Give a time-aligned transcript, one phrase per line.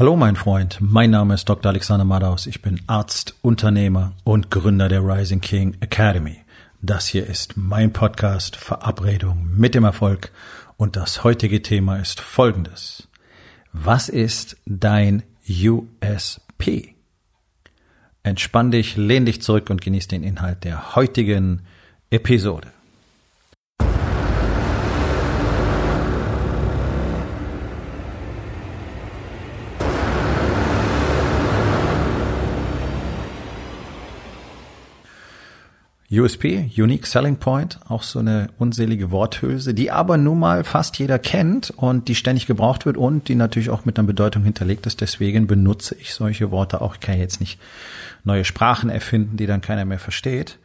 [0.00, 1.68] Hallo mein Freund, mein Name ist Dr.
[1.68, 2.46] Alexander Madaus.
[2.46, 6.38] Ich bin Arzt, Unternehmer und Gründer der Rising King Academy.
[6.80, 10.32] Das hier ist mein Podcast Verabredung mit dem Erfolg
[10.78, 13.08] und das heutige Thema ist folgendes.
[13.74, 16.94] Was ist dein USP?
[18.22, 21.66] Entspann dich, lehn dich zurück und genieß den Inhalt der heutigen
[22.08, 22.68] Episode.
[36.12, 41.20] USP, Unique Selling Point, auch so eine unselige Worthülse, die aber nun mal fast jeder
[41.20, 45.00] kennt und die ständig gebraucht wird und die natürlich auch mit einer Bedeutung hinterlegt ist.
[45.00, 46.94] Deswegen benutze ich solche Worte auch.
[46.94, 47.60] Ich kann jetzt nicht
[48.24, 50.58] neue Sprachen erfinden, die dann keiner mehr versteht.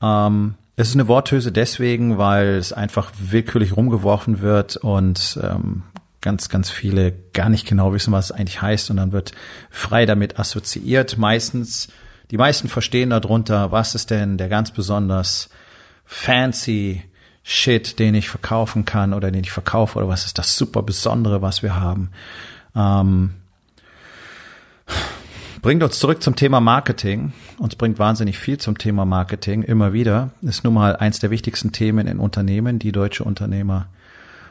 [0.00, 5.82] Ähm, es ist eine Worthülse deswegen, weil es einfach willkürlich rumgeworfen wird und ähm,
[6.20, 9.32] ganz, ganz viele gar nicht genau wissen, was es eigentlich heißt und dann wird
[9.70, 11.18] frei damit assoziiert.
[11.18, 11.88] Meistens
[12.30, 15.48] die meisten verstehen darunter, was ist denn der ganz besonders
[16.04, 17.02] fancy
[17.50, 21.40] Shit, den ich verkaufen kann oder den ich verkaufe oder was ist das super Besondere,
[21.40, 22.10] was wir haben.
[22.76, 23.30] Ähm,
[25.62, 27.32] bringt uns zurück zum Thema Marketing.
[27.56, 30.28] Uns bringt wahnsinnig viel zum Thema Marketing immer wieder.
[30.42, 33.86] Ist nun mal eins der wichtigsten Themen in Unternehmen, die deutsche Unternehmer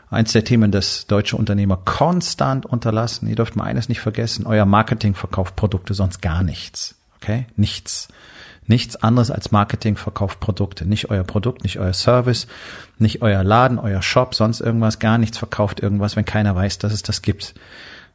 [0.09, 3.27] eins der Themen, das deutsche Unternehmer konstant unterlassen.
[3.27, 6.96] Ihr dürft mal eines nicht vergessen, euer Marketing verkauft Produkte, sonst gar nichts.
[7.17, 7.47] Okay?
[7.55, 8.07] Nichts.
[8.65, 10.85] Nichts anderes als Marketing verkauft Produkte.
[10.85, 12.47] Nicht euer Produkt, nicht euer Service,
[12.97, 16.91] nicht euer Laden, euer Shop, sonst irgendwas, gar nichts verkauft irgendwas, wenn keiner weiß, dass
[16.91, 17.55] es das gibt.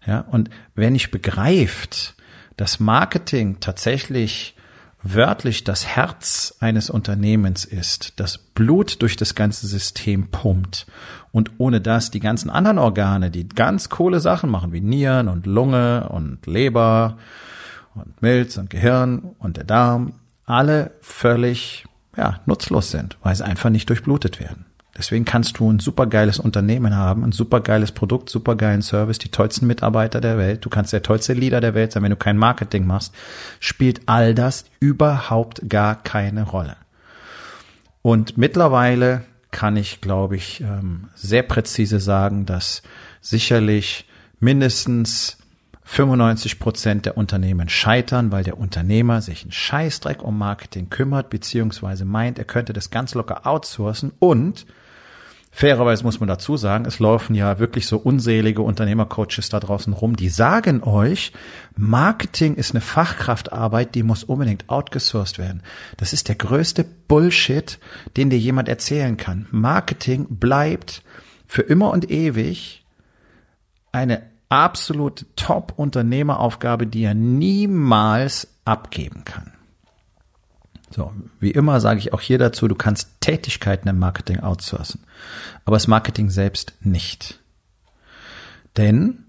[0.07, 2.15] Ja, und wer nicht begreift,
[2.57, 4.55] dass Marketing tatsächlich
[5.03, 10.87] wörtlich das Herz eines Unternehmens ist, das Blut durch das ganze System pumpt
[11.33, 15.47] und ohne das die ganzen anderen Organe, die ganz coole Sachen machen, wie Nieren und
[15.47, 17.17] Lunge und Leber
[17.95, 21.85] und Milz und Gehirn und der Darm alle völlig
[22.17, 24.67] ja, nutzlos sind, weil sie einfach nicht durchblutet werden.
[24.97, 30.21] Deswegen kannst du ein supergeiles Unternehmen haben, ein supergeiles Produkt, supergeilen Service, die tollsten Mitarbeiter
[30.21, 30.65] der Welt.
[30.65, 33.15] Du kannst der tollste Leader der Welt sein, wenn du kein Marketing machst,
[33.59, 36.77] spielt all das überhaupt gar keine Rolle.
[38.03, 42.83] Und mittlerweile kann ich, glaube ich, ähm, sehr präzise sagen, dass
[43.21, 44.07] sicherlich
[44.41, 45.39] mindestens
[45.85, 52.05] 95 Prozent der Unternehmen scheitern, weil der Unternehmer sich einen Scheißdreck um Marketing kümmert, beziehungsweise
[52.05, 54.67] meint, er könnte das ganz locker outsourcen und
[55.55, 60.17] Fairerweise muss man dazu sagen, es laufen ja wirklich so unselige Unternehmercoaches da draußen rum,
[60.17, 61.33] die sagen euch,
[61.77, 65.63] Marketing ist eine Fachkraftarbeit, die muss unbedingt outgesourced werden.
[65.99, 67.79] Das ist der größte Bullshit,
[68.17, 69.47] den dir jemand erzählen kann.
[69.51, 71.03] Marketing bleibt
[71.47, 72.87] für immer und ewig
[73.93, 79.53] eine absolute Top-Unternehmeraufgabe, die er niemals abgeben kann.
[80.91, 85.01] So, wie immer sage ich auch hier dazu, du kannst Tätigkeiten im Marketing outsourcen,
[85.65, 87.41] aber das Marketing selbst nicht.
[88.77, 89.25] Denn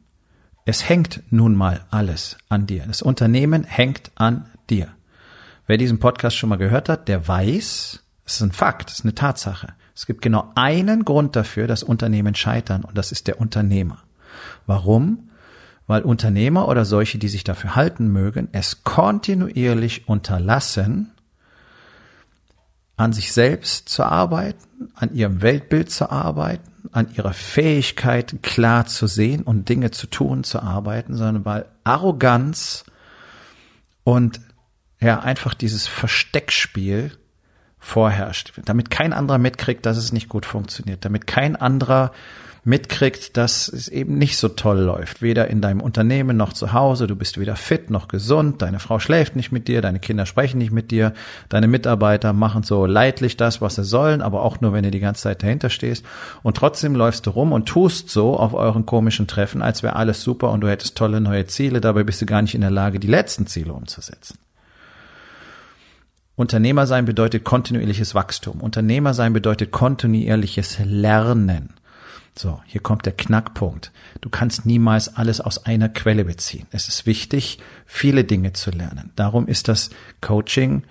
[0.65, 2.83] es hängt nun mal alles an dir.
[2.85, 4.89] Das Unternehmen hängt an dir.
[5.67, 9.05] Wer diesen Podcast schon mal gehört hat, der weiß, es ist ein Fakt, es ist
[9.05, 9.69] eine Tatsache.
[9.95, 14.03] Es gibt genau einen Grund dafür, dass Unternehmen scheitern und das ist der Unternehmer.
[14.65, 15.29] Warum?
[15.87, 21.11] Weil Unternehmer oder solche, die sich dafür halten mögen, es kontinuierlich unterlassen,
[22.95, 29.07] an sich selbst zu arbeiten, an ihrem Weltbild zu arbeiten, an ihrer Fähigkeit klar zu
[29.07, 32.85] sehen und Dinge zu tun zu arbeiten, sondern weil Arroganz
[34.03, 34.41] und
[34.99, 37.11] ja einfach dieses Versteckspiel
[37.79, 42.11] vorherrscht, damit kein anderer mitkriegt, dass es nicht gut funktioniert, damit kein anderer
[42.65, 45.21] mitkriegt, dass es eben nicht so toll läuft.
[45.21, 47.07] Weder in deinem Unternehmen noch zu Hause.
[47.07, 48.61] Du bist weder fit noch gesund.
[48.61, 49.81] Deine Frau schläft nicht mit dir.
[49.81, 51.13] Deine Kinder sprechen nicht mit dir.
[51.49, 55.01] Deine Mitarbeiter machen so leidlich das, was sie sollen, aber auch nur, wenn du die
[55.01, 56.05] ganze Zeit dahinter stehst.
[56.41, 60.21] Und trotzdem läufst du rum und tust so auf euren komischen Treffen, als wäre alles
[60.21, 61.81] super und du hättest tolle neue Ziele.
[61.81, 64.37] Dabei bist du gar nicht in der Lage, die letzten Ziele umzusetzen.
[66.35, 68.61] Unternehmer sein bedeutet kontinuierliches Wachstum.
[68.61, 71.73] Unternehmer sein bedeutet kontinuierliches Lernen.
[72.35, 73.91] So, hier kommt der Knackpunkt.
[74.21, 76.65] Du kannst niemals alles aus einer Quelle beziehen.
[76.71, 79.11] Es ist wichtig, viele Dinge zu lernen.
[79.15, 80.83] Darum ist das Coaching,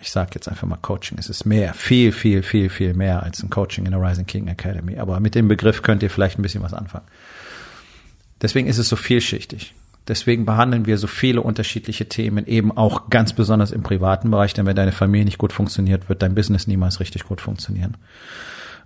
[0.00, 3.42] ich sage jetzt einfach mal Coaching, es ist mehr, viel, viel, viel, viel mehr als
[3.42, 4.98] ein Coaching in der Rising King Academy.
[4.98, 7.06] Aber mit dem Begriff könnt ihr vielleicht ein bisschen was anfangen.
[8.40, 9.74] Deswegen ist es so vielschichtig.
[10.06, 14.66] Deswegen behandeln wir so viele unterschiedliche Themen, eben auch ganz besonders im privaten Bereich, denn
[14.66, 17.96] wenn deine Familie nicht gut funktioniert, wird dein Business niemals richtig gut funktionieren.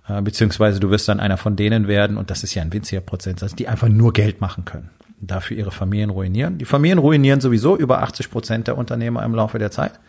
[0.07, 3.01] Äh, beziehungsweise du wirst dann einer von denen werden, und das ist ja ein winziger
[3.01, 4.89] Prozentsatz, die einfach nur Geld machen können.
[5.23, 6.57] dafür ihre Familien ruinieren.
[6.57, 9.99] Die Familien ruinieren sowieso über 80 Prozent der Unternehmer im Laufe der Zeit.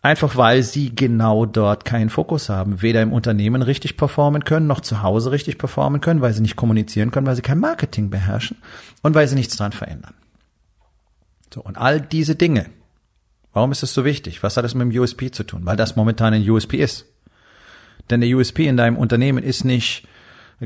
[0.00, 4.80] Einfach weil sie genau dort keinen Fokus haben, weder im Unternehmen richtig performen können, noch
[4.80, 8.56] zu Hause richtig performen können, weil sie nicht kommunizieren können, weil sie kein Marketing beherrschen
[9.02, 10.14] und weil sie nichts dran verändern.
[11.52, 12.66] So, und all diese Dinge.
[13.52, 14.42] Warum ist das so wichtig?
[14.42, 15.62] Was hat das mit dem USP zu tun?
[15.64, 17.06] Weil das momentan ein USP ist.
[18.10, 20.06] Denn der USP in deinem Unternehmen ist nicht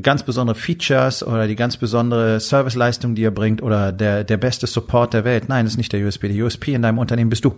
[0.03, 4.67] ganz besondere Features oder die ganz besondere Serviceleistung, die ihr bringt oder der, der beste
[4.67, 5.49] Support der Welt.
[5.49, 6.29] Nein, das ist nicht der USP.
[6.29, 7.57] Der USP in deinem Unternehmen bist du.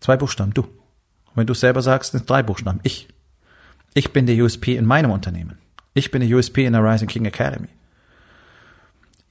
[0.00, 0.62] Zwei Buchstaben, du.
[0.62, 3.08] Und wenn du selber sagst, sind drei Buchstaben, ich.
[3.94, 5.58] Ich bin der USP in meinem Unternehmen.
[5.94, 7.68] Ich bin der USP in der Rising King Academy.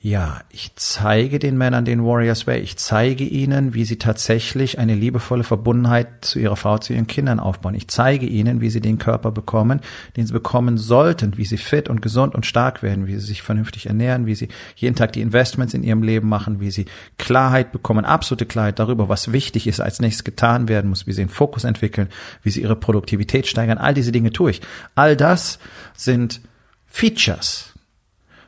[0.05, 2.59] Ja, ich zeige den Männern den Warriors Way.
[2.59, 7.39] Ich zeige ihnen, wie sie tatsächlich eine liebevolle Verbundenheit zu ihrer Frau, zu ihren Kindern
[7.39, 7.73] aufbauen.
[7.73, 9.79] Ich zeige ihnen, wie sie den Körper bekommen,
[10.17, 13.43] den sie bekommen sollten, wie sie fit und gesund und stark werden, wie sie sich
[13.43, 16.85] vernünftig ernähren, wie sie jeden Tag die Investments in ihrem Leben machen, wie sie
[17.17, 21.21] Klarheit bekommen, absolute Klarheit darüber, was wichtig ist, als nächstes getan werden muss, wie sie
[21.21, 22.09] einen Fokus entwickeln,
[22.41, 23.77] wie sie ihre Produktivität steigern.
[23.77, 24.61] All diese Dinge tue ich.
[24.95, 25.59] All das
[25.95, 26.41] sind
[26.87, 27.72] Features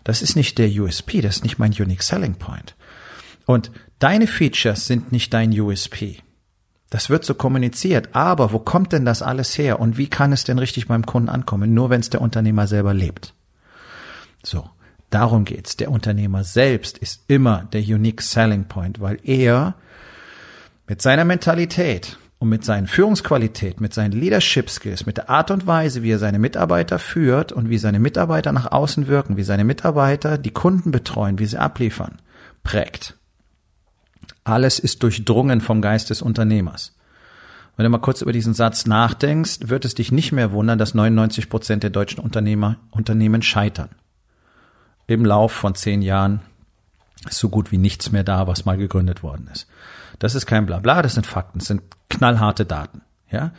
[0.05, 2.75] das ist nicht der USP, das ist nicht mein Unique Selling Point.
[3.45, 6.19] Und deine Features sind nicht dein USP.
[6.89, 10.43] Das wird so kommuniziert, aber wo kommt denn das alles her und wie kann es
[10.43, 11.73] denn richtig beim Kunden ankommen?
[11.73, 13.33] Nur wenn es der Unternehmer selber lebt.
[14.43, 14.69] So,
[15.09, 15.75] darum geht's.
[15.75, 19.73] Der Unternehmer selbst ist immer der Unique Selling Point, weil er
[20.87, 25.67] mit seiner Mentalität, und mit seinen Führungsqualitäten, mit seinen Leadership Skills, mit der Art und
[25.67, 29.63] Weise, wie er seine Mitarbeiter führt und wie seine Mitarbeiter nach außen wirken, wie seine
[29.63, 32.19] Mitarbeiter die Kunden betreuen, wie sie abliefern,
[32.63, 33.15] prägt.
[34.43, 36.95] Alles ist durchdrungen vom Geist des Unternehmers.
[37.77, 40.93] Wenn du mal kurz über diesen Satz nachdenkst, wird es dich nicht mehr wundern, dass
[40.93, 43.89] 99 Prozent der deutschen Unternehmer, Unternehmen scheitern.
[45.07, 46.39] Im Lauf von zehn Jahren
[47.27, 49.67] ist so gut wie nichts mehr da, was mal gegründet worden ist.
[50.19, 53.01] Das ist kein Blabla, das sind Fakten, das sind knallharte Daten.
[53.31, 53.51] Ja,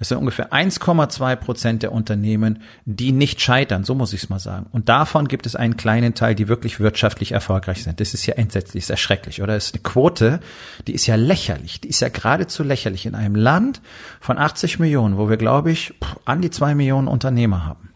[0.00, 4.38] es sind ungefähr 1,2 Prozent der Unternehmen, die nicht scheitern, so muss ich es mal
[4.38, 4.66] sagen.
[4.72, 8.00] Und davon gibt es einen kleinen Teil, die wirklich wirtschaftlich erfolgreich sind.
[8.00, 9.52] Das ist ja entsetzlich, ist erschrecklich, oder?
[9.54, 10.40] Das ist eine Quote,
[10.86, 11.82] die ist ja lächerlich.
[11.82, 13.82] Die ist ja geradezu lächerlich in einem Land
[14.20, 15.92] von 80 Millionen, wo wir, glaube ich,
[16.24, 17.89] an die zwei Millionen Unternehmer haben.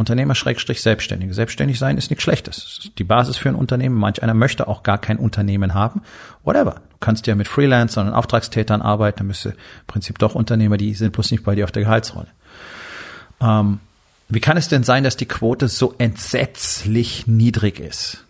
[0.00, 1.34] Unternehmer Schrägstrich Selbstständige.
[1.34, 2.56] Selbstständig sein ist nichts Schlechtes.
[2.56, 3.96] Das ist die Basis für ein Unternehmen.
[3.96, 6.00] Manch einer möchte auch gar kein Unternehmen haben.
[6.42, 6.76] Whatever.
[6.76, 9.18] Du kannst ja mit Freelancern und Auftragstätern arbeiten.
[9.18, 9.56] Da müsste im
[9.86, 12.28] Prinzip doch Unternehmer, die sind bloß nicht bei dir auf der Gehaltsrolle.
[13.42, 13.80] Ähm,
[14.30, 18.24] wie kann es denn sein, dass die Quote so entsetzlich niedrig ist?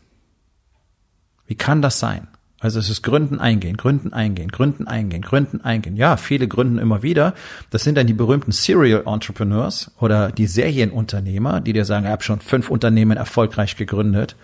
[1.46, 2.26] Wie kann das sein?
[2.60, 5.96] Also es ist Gründen eingehen, Gründen eingehen, Gründen eingehen, Gründen eingehen.
[5.96, 7.34] Ja, viele gründen immer wieder.
[7.70, 12.22] Das sind dann die berühmten Serial Entrepreneurs oder die Serienunternehmer, die dir sagen, ich habe
[12.22, 14.36] schon fünf Unternehmen erfolgreich gegründet.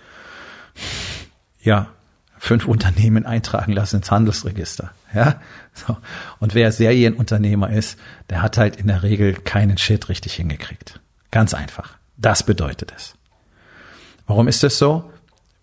[1.61, 1.89] Ja,
[2.39, 4.91] fünf Unternehmen eintragen lassen ins Handelsregister.
[5.13, 5.39] Ja,
[5.73, 5.95] so.
[6.39, 7.99] Und wer Serienunternehmer ist,
[8.31, 10.99] der hat halt in der Regel keinen Shit richtig hingekriegt.
[11.29, 11.97] Ganz einfach.
[12.17, 13.13] Das bedeutet es.
[14.25, 15.11] Warum ist das so?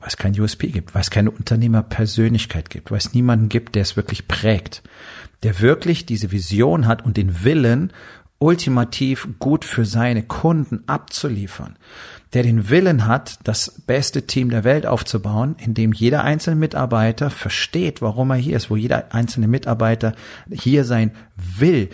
[0.04, 3.80] Weil es kein USP gibt, weil es keine Unternehmerpersönlichkeit gibt, weil es niemanden gibt, der
[3.80, 4.82] es wirklich prägt,
[5.42, 7.90] der wirklich diese Vision hat und den Willen,
[8.38, 11.78] ultimativ gut für seine Kunden abzuliefern,
[12.34, 17.30] der den Willen hat, das beste Team der Welt aufzubauen, in dem jeder einzelne Mitarbeiter
[17.30, 20.14] versteht, warum er hier ist, wo jeder einzelne Mitarbeiter
[20.52, 21.88] hier sein will,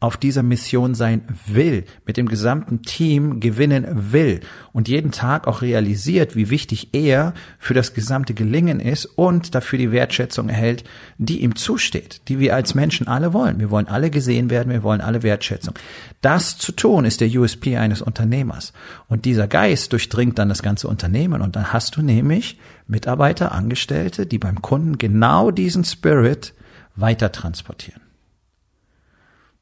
[0.00, 4.40] auf dieser Mission sein will, mit dem gesamten Team gewinnen will
[4.72, 9.78] und jeden Tag auch realisiert, wie wichtig er für das gesamte Gelingen ist und dafür
[9.78, 10.84] die Wertschätzung erhält,
[11.18, 13.58] die ihm zusteht, die wir als Menschen alle wollen.
[13.58, 15.74] Wir wollen alle gesehen werden, wir wollen alle Wertschätzung.
[16.20, 18.72] Das zu tun ist der USP eines Unternehmers.
[19.08, 24.26] Und dieser Geist durchdringt dann das ganze Unternehmen und dann hast du nämlich Mitarbeiter, Angestellte,
[24.26, 26.54] die beim Kunden genau diesen Spirit
[26.94, 28.05] weiter transportieren.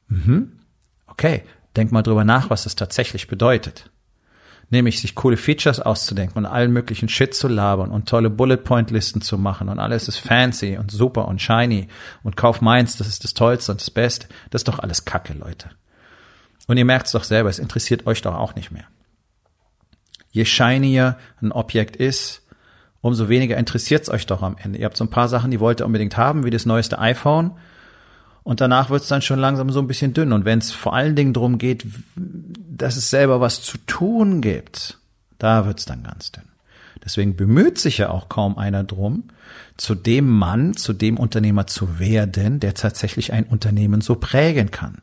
[0.07, 0.59] Mhm.
[1.07, 1.43] Okay,
[1.75, 3.89] denk mal drüber nach, was es tatsächlich bedeutet.
[4.71, 8.89] Nämlich sich coole Features auszudenken und allen möglichen Shit zu labern und tolle Bullet Point
[8.89, 11.87] Listen zu machen und alles ist fancy und super und shiny
[12.23, 14.27] und kauf meins, das ist das Tollste und das Beste.
[14.49, 15.69] Das ist doch alles Kacke, Leute.
[16.67, 18.85] Und ihr merkt es doch selber, es interessiert euch doch auch nicht mehr.
[20.31, 22.41] Je shinier ein Objekt ist,
[23.01, 24.79] umso weniger interessiert es euch doch am Ende.
[24.79, 27.51] Ihr habt so ein paar Sachen, die wollt ihr unbedingt haben, wie das neueste iPhone
[28.45, 30.31] und danach wird es dann schon langsam so ein bisschen dünn.
[30.31, 31.83] Und wenn es vor allen Dingen darum geht,
[32.15, 34.99] dass es selber was zu tun gibt,
[35.39, 36.43] da wird es dann ganz dünn.
[37.03, 39.23] Deswegen bemüht sich ja auch kaum einer drum,
[39.77, 44.99] zu dem Mann, zu dem Unternehmer zu werden, der tatsächlich ein Unternehmen so prägen kann.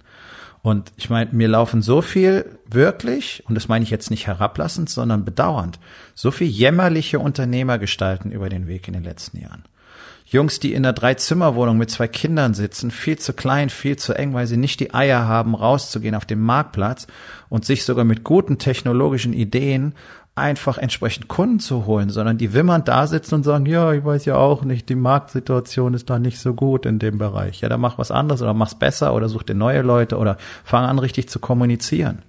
[0.63, 4.89] Und ich meine, mir laufen so viel wirklich, und das meine ich jetzt nicht herablassend,
[4.89, 5.81] sondern bedauernd,
[6.15, 9.65] so viel jämmerliche Unternehmergestalten über den Weg in den letzten Jahren.
[10.27, 14.33] Jungs, die in einer Dreizimmerwohnung mit zwei Kindern sitzen, viel zu klein, viel zu eng,
[14.33, 17.07] weil sie nicht die Eier haben, rauszugehen auf den Marktplatz
[17.51, 19.95] und sich sogar mit guten technologischen Ideen
[20.35, 24.25] einfach entsprechend Kunden zu holen, sondern die wimmern da sitzen und sagen, ja, ich weiß
[24.25, 27.61] ja auch nicht, die Marktsituation ist da nicht so gut in dem Bereich.
[27.61, 30.87] Ja, dann mach was anderes oder mach's besser oder such dir neue Leute oder fang
[30.87, 32.23] an richtig zu kommunizieren.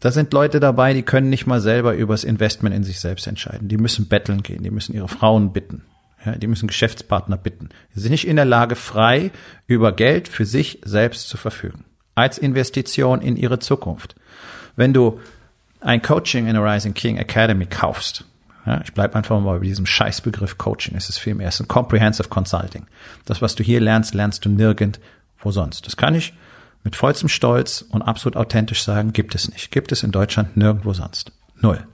[0.00, 3.66] Da sind Leute dabei, die können nicht mal selber übers Investment in sich selbst entscheiden.
[3.66, 5.82] Die müssen betteln gehen, die müssen ihre Frauen bitten.
[6.24, 7.68] Ja, die müssen Geschäftspartner bitten.
[7.94, 9.30] Sie sind nicht in der Lage, frei
[9.66, 11.84] über Geld für sich selbst zu verfügen.
[12.14, 14.16] Als Investition in ihre Zukunft.
[14.74, 15.20] Wenn du
[15.80, 18.24] ein Coaching in a Rising King Academy kaufst,
[18.66, 20.96] ja, ich bleibe einfach mal bei diesem Scheißbegriff Coaching.
[20.96, 22.86] Es ist vielmehr, es ist ein Comprehensive Consulting.
[23.24, 25.86] Das, was du hier lernst, lernst du nirgendwo sonst.
[25.86, 26.34] Das kann ich
[26.84, 29.70] mit vollstem Stolz und absolut authentisch sagen, gibt es nicht.
[29.70, 31.32] Gibt es in Deutschland nirgendwo sonst.
[31.56, 31.86] Null.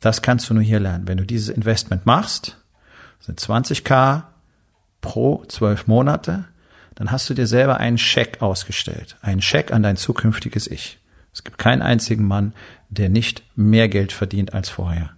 [0.00, 1.06] Das kannst du nur hier lernen.
[1.06, 2.56] Wenn du dieses Investment machst,
[3.20, 4.24] sind 20k
[5.00, 6.44] pro zwölf Monate,
[6.94, 9.16] dann hast du dir selber einen Scheck ausgestellt.
[9.22, 10.98] Einen Scheck an dein zukünftiges Ich.
[11.32, 12.52] Es gibt keinen einzigen Mann,
[12.88, 15.10] der nicht mehr Geld verdient als vorher.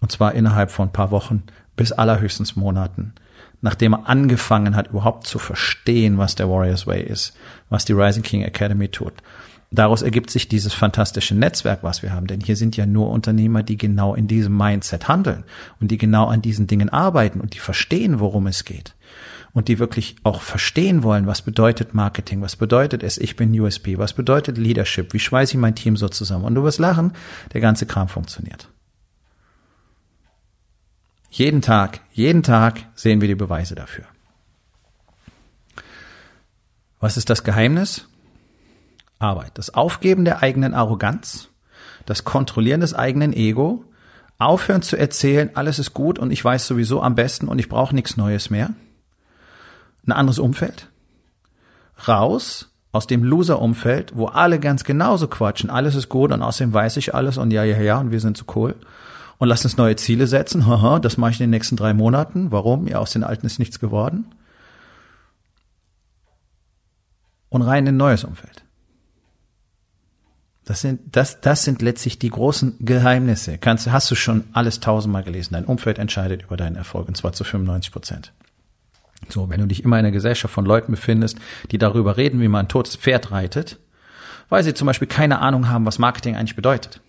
[0.00, 1.44] Und zwar innerhalb von ein paar Wochen
[1.76, 3.14] bis allerhöchstens Monaten,
[3.60, 7.34] nachdem er angefangen hat, überhaupt zu verstehen, was der Warriors Way ist,
[7.70, 9.14] was die Rising King Academy tut.
[9.72, 12.26] Daraus ergibt sich dieses fantastische Netzwerk, was wir haben.
[12.26, 15.44] Denn hier sind ja nur Unternehmer, die genau in diesem Mindset handeln
[15.80, 18.94] und die genau an diesen Dingen arbeiten und die verstehen, worum es geht
[19.54, 23.98] und die wirklich auch verstehen wollen, was bedeutet Marketing, was bedeutet es, ich bin USP,
[23.98, 26.44] was bedeutet Leadership, wie schweiße ich mein Team so zusammen.
[26.44, 27.12] Und du wirst lachen,
[27.52, 28.68] der ganze Kram funktioniert.
[31.30, 34.04] Jeden Tag, jeden Tag sehen wir die Beweise dafür.
[37.00, 38.06] Was ist das Geheimnis?
[39.22, 39.52] Arbeit.
[39.54, 41.48] Das Aufgeben der eigenen Arroganz,
[42.06, 43.84] das Kontrollieren des eigenen Ego,
[44.38, 47.94] aufhören zu erzählen, alles ist gut und ich weiß sowieso am besten und ich brauche
[47.94, 48.70] nichts Neues mehr
[50.06, 50.88] ein anderes Umfeld,
[52.06, 56.98] raus aus dem Loser-Umfeld, wo alle ganz genauso quatschen, alles ist gut und außerdem weiß
[56.98, 58.74] ich alles und ja, ja, ja und wir sind so cool.
[59.38, 60.66] Und lass uns neue Ziele setzen.
[60.68, 62.52] Haha, das mache ich in den nächsten drei Monaten.
[62.52, 62.86] Warum?
[62.86, 64.26] Ja, aus den alten ist nichts geworden.
[67.48, 68.62] Und rein in ein neues Umfeld.
[70.64, 73.58] Das sind, das, das sind letztlich die großen Geheimnisse.
[73.58, 75.54] Kannst, hast du schon alles tausendmal gelesen.
[75.54, 78.32] Dein Umfeld entscheidet über deinen Erfolg und zwar zu 95 Prozent.
[79.28, 81.38] So, wenn du dich immer in einer Gesellschaft von Leuten befindest,
[81.70, 83.78] die darüber reden, wie man ein totes Pferd reitet,
[84.48, 87.00] weil sie zum Beispiel keine Ahnung haben, was Marketing eigentlich bedeutet.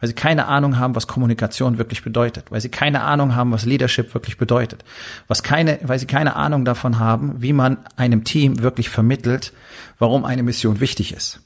[0.00, 3.64] Weil sie keine Ahnung haben, was Kommunikation wirklich bedeutet, weil sie keine Ahnung haben, was
[3.64, 4.84] Leadership wirklich bedeutet,
[5.28, 9.52] was keine, weil sie keine Ahnung davon haben, wie man einem Team wirklich vermittelt,
[9.98, 11.40] warum eine Mission wichtig ist.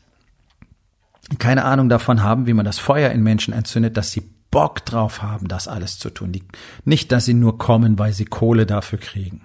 [1.38, 5.22] Keine Ahnung davon haben, wie man das Feuer in Menschen entzündet, dass sie Bock drauf
[5.22, 6.32] haben, das alles zu tun.
[6.32, 6.42] Die,
[6.84, 9.42] nicht, dass sie nur kommen, weil sie Kohle dafür kriegen.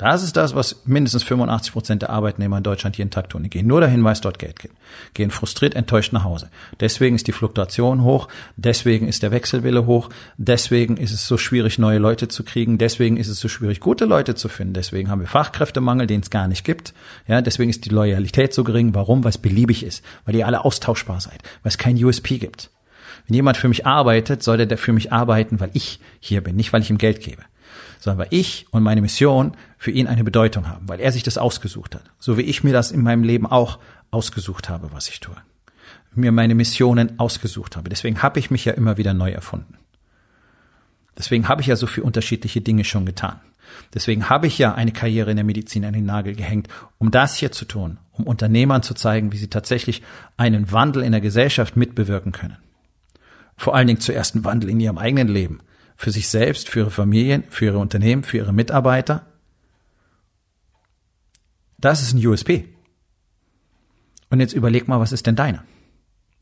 [0.00, 3.42] Das ist das, was mindestens 85 Prozent der Arbeitnehmer in Deutschland jeden Tag tun.
[3.42, 4.74] Die gehen nur dahin, weil es dort Geld gibt.
[5.12, 6.48] Gehen frustriert, enttäuscht nach Hause.
[6.80, 8.28] Deswegen ist die Fluktuation hoch.
[8.56, 10.08] Deswegen ist der Wechselwille hoch.
[10.38, 12.78] Deswegen ist es so schwierig, neue Leute zu kriegen.
[12.78, 14.72] Deswegen ist es so schwierig, gute Leute zu finden.
[14.72, 16.94] Deswegen haben wir Fachkräftemangel, den es gar nicht gibt.
[17.28, 18.94] Ja, deswegen ist die Loyalität so gering.
[18.94, 19.22] Warum?
[19.22, 20.02] Weil es beliebig ist.
[20.24, 21.42] Weil ihr alle austauschbar seid.
[21.62, 22.70] Weil es kein USP gibt.
[23.26, 26.72] Wenn jemand für mich arbeitet, soll der für mich arbeiten, weil ich hier bin, nicht
[26.72, 27.42] weil ich ihm Geld gebe
[28.00, 31.38] sondern weil ich und meine Mission für ihn eine Bedeutung haben, weil er sich das
[31.38, 32.04] ausgesucht hat.
[32.18, 33.78] So wie ich mir das in meinem Leben auch
[34.10, 35.36] ausgesucht habe, was ich tue.
[36.14, 37.88] Mir meine Missionen ausgesucht habe.
[37.88, 39.74] Deswegen habe ich mich ja immer wieder neu erfunden.
[41.16, 43.38] Deswegen habe ich ja so viele unterschiedliche Dinge schon getan.
[43.94, 47.36] Deswegen habe ich ja eine Karriere in der Medizin an den Nagel gehängt, um das
[47.36, 50.02] hier zu tun, um Unternehmern zu zeigen, wie sie tatsächlich
[50.36, 52.56] einen Wandel in der Gesellschaft mitbewirken können.
[53.56, 55.60] Vor allen Dingen zuerst einen Wandel in ihrem eigenen Leben,
[56.00, 59.26] für sich selbst, für ihre Familien, für ihre Unternehmen, für ihre Mitarbeiter.
[61.76, 62.74] Das ist ein USP.
[64.30, 65.62] Und jetzt überleg mal, was ist denn deiner?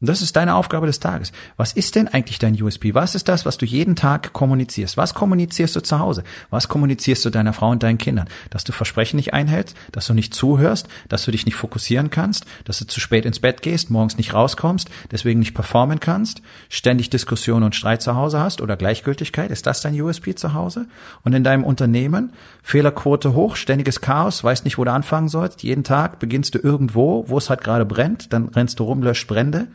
[0.00, 1.32] Und das ist deine Aufgabe des Tages.
[1.56, 2.94] Was ist denn eigentlich dein USP?
[2.94, 4.96] Was ist das, was du jeden Tag kommunizierst?
[4.96, 6.22] Was kommunizierst du zu Hause?
[6.50, 8.28] Was kommunizierst du deiner Frau und deinen Kindern?
[8.50, 12.44] Dass du Versprechen nicht einhältst, dass du nicht zuhörst, dass du dich nicht fokussieren kannst,
[12.64, 17.10] dass du zu spät ins Bett gehst, morgens nicht rauskommst, deswegen nicht performen kannst, ständig
[17.10, 19.50] Diskussion und Streit zu Hause hast oder Gleichgültigkeit?
[19.50, 20.86] Ist das dein USP zu Hause?
[21.24, 25.64] Und in deinem Unternehmen Fehlerquote hoch, ständiges Chaos, weißt nicht, wo du anfangen sollst.
[25.64, 29.26] Jeden Tag beginnst du irgendwo, wo es halt gerade brennt, dann rennst du rum, löscht
[29.26, 29.66] Brände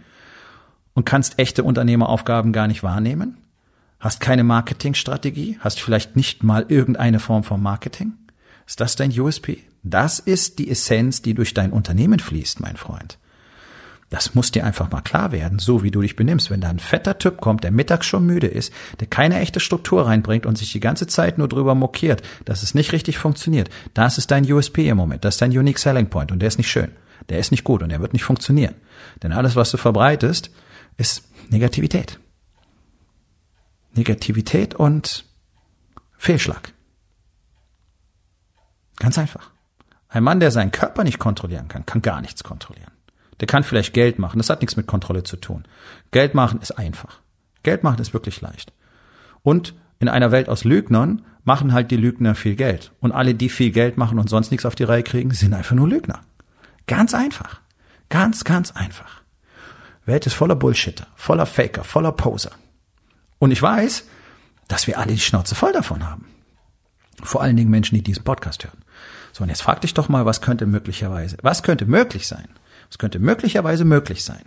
[0.93, 3.37] und kannst echte Unternehmeraufgaben gar nicht wahrnehmen?
[3.99, 5.57] Hast keine Marketingstrategie?
[5.61, 8.13] Hast vielleicht nicht mal irgendeine Form von Marketing?
[8.67, 9.59] Ist das dein USP?
[9.83, 13.17] Das ist die Essenz, die durch dein Unternehmen fließt, mein Freund.
[14.09, 16.51] Das muss dir einfach mal klar werden, so wie du dich benimmst.
[16.51, 20.05] Wenn da ein fetter Typ kommt, der mittags schon müde ist, der keine echte Struktur
[20.05, 24.19] reinbringt und sich die ganze Zeit nur drüber mokiert, dass es nicht richtig funktioniert, das
[24.19, 26.69] ist dein USP im Moment, das ist dein Unique Selling Point und der ist nicht
[26.69, 26.91] schön,
[27.29, 28.75] der ist nicht gut und der wird nicht funktionieren.
[29.23, 30.51] Denn alles, was du verbreitest,
[30.97, 32.19] ist Negativität.
[33.93, 35.25] Negativität und
[36.17, 36.73] Fehlschlag.
[38.97, 39.51] Ganz einfach.
[40.09, 42.91] Ein Mann, der seinen Körper nicht kontrollieren kann, kann gar nichts kontrollieren.
[43.39, 44.37] Der kann vielleicht Geld machen.
[44.37, 45.65] Das hat nichts mit Kontrolle zu tun.
[46.11, 47.19] Geld machen ist einfach.
[47.63, 48.73] Geld machen ist wirklich leicht.
[49.41, 52.91] Und in einer Welt aus Lügnern machen halt die Lügner viel Geld.
[52.99, 55.75] Und alle, die viel Geld machen und sonst nichts auf die Reihe kriegen, sind einfach
[55.75, 56.21] nur Lügner.
[56.87, 57.61] Ganz einfach.
[58.09, 59.22] Ganz, ganz einfach.
[60.05, 62.51] Welt ist voller Bullshitter, voller Faker, voller Poser.
[63.39, 64.05] Und ich weiß,
[64.67, 66.27] dass wir alle die Schnauze voll davon haben.
[67.21, 68.83] Vor allen Dingen Menschen, die diesen Podcast hören.
[69.31, 72.47] So, und jetzt frag dich doch mal, was könnte möglicherweise, was könnte möglich sein?
[72.89, 74.45] Was könnte möglicherweise möglich sein?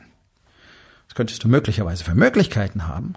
[1.08, 3.14] Was könntest du möglicherweise für Möglichkeiten haben,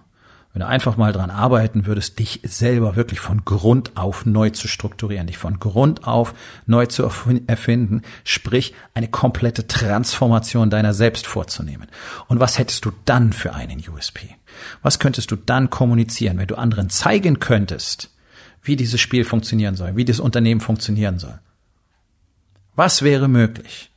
[0.54, 4.68] wenn du einfach mal dran arbeiten würdest, dich selber wirklich von Grund auf neu zu
[4.68, 6.34] strukturieren, dich von Grund auf
[6.66, 11.88] neu zu erfinden, sprich eine komplette Transformation deiner selbst vorzunehmen.
[12.28, 14.36] Und was hättest du dann für einen USP?
[14.82, 18.10] Was könntest du dann kommunizieren, wenn du anderen zeigen könntest,
[18.64, 21.40] wie dieses Spiel funktionieren soll, wie das Unternehmen funktionieren soll?
[22.76, 23.92] Was wäre möglich,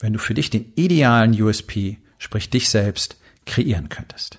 [0.00, 4.38] wenn du für dich den idealen USP, sprich dich selbst, kreieren könntest?